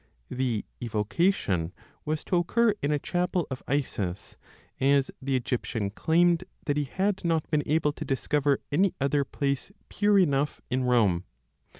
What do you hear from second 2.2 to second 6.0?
to occur in a chapel of Isis, as the Egyptian